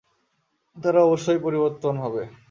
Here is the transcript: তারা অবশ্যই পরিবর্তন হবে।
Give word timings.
তারা 0.77 0.99
অবশ্যই 1.03 1.39
পরিবর্তন 1.39 1.93
হবে। 1.97 2.23